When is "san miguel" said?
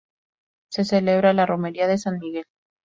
1.99-2.45